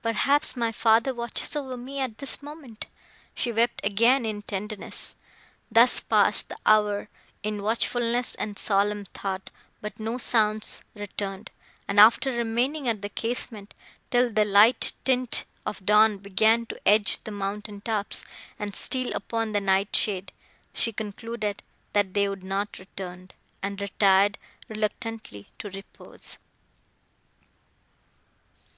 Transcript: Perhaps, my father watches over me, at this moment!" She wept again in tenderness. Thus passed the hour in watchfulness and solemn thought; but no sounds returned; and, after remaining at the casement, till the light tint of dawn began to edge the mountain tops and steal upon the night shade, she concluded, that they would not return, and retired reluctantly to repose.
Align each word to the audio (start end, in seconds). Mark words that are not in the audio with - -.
Perhaps, 0.00 0.56
my 0.56 0.72
father 0.72 1.12
watches 1.12 1.54
over 1.54 1.76
me, 1.76 2.00
at 2.00 2.16
this 2.16 2.42
moment!" 2.42 2.86
She 3.34 3.52
wept 3.52 3.82
again 3.84 4.24
in 4.24 4.40
tenderness. 4.40 5.14
Thus 5.70 6.00
passed 6.00 6.48
the 6.48 6.56
hour 6.64 7.10
in 7.42 7.62
watchfulness 7.62 8.34
and 8.36 8.58
solemn 8.58 9.04
thought; 9.04 9.50
but 9.82 10.00
no 10.00 10.16
sounds 10.16 10.82
returned; 10.94 11.50
and, 11.86 12.00
after 12.00 12.32
remaining 12.32 12.88
at 12.88 13.02
the 13.02 13.10
casement, 13.10 13.74
till 14.10 14.32
the 14.32 14.46
light 14.46 14.94
tint 15.04 15.44
of 15.66 15.84
dawn 15.84 16.16
began 16.16 16.64
to 16.64 16.88
edge 16.88 17.22
the 17.24 17.30
mountain 17.30 17.82
tops 17.82 18.24
and 18.58 18.74
steal 18.74 19.12
upon 19.14 19.52
the 19.52 19.60
night 19.60 19.94
shade, 19.94 20.32
she 20.72 20.90
concluded, 20.90 21.62
that 21.92 22.14
they 22.14 22.30
would 22.30 22.42
not 22.44 22.78
return, 22.78 23.30
and 23.62 23.82
retired 23.82 24.38
reluctantly 24.70 25.50
to 25.58 25.68
repose. 25.68 26.38